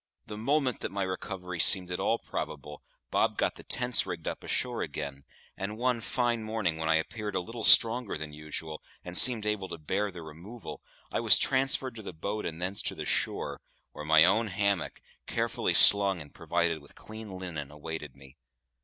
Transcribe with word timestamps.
The 0.25 0.35
moment 0.35 0.79
that 0.79 0.91
my 0.91 1.03
recovery 1.03 1.59
seemed 1.59 1.91
at 1.91 1.99
all 1.99 2.17
probable, 2.17 2.81
Bob 3.11 3.37
got 3.37 3.53
the 3.53 3.61
tents 3.63 4.03
rigged 4.03 4.27
up 4.27 4.43
ashore 4.43 4.81
again; 4.81 5.25
and 5.55 5.77
one 5.77 6.01
fine 6.01 6.41
morning 6.41 6.77
when 6.77 6.89
I 6.89 6.95
appeared 6.95 7.35
a 7.35 7.39
little 7.39 7.63
stronger 7.63 8.17
than 8.17 8.33
usual, 8.33 8.81
and 9.05 9.15
seemed 9.15 9.45
able 9.45 9.69
to 9.69 9.77
bear 9.77 10.09
the 10.09 10.23
removal, 10.23 10.81
I 11.13 11.19
was 11.19 11.37
transferred 11.37 11.93
to 11.97 12.01
the 12.01 12.13
boat 12.13 12.47
and 12.47 12.59
thence 12.59 12.81
to 12.81 12.95
the 12.95 13.05
shore, 13.05 13.61
where 13.91 14.03
my 14.03 14.25
own 14.25 14.47
hammock, 14.47 15.03
carefully 15.27 15.75
slung 15.75 16.19
and 16.19 16.33
provided 16.33 16.79
with 16.81 16.95
clean 16.95 17.37
linen, 17.37 17.69
awaited 17.69 18.15
me. 18.15 18.37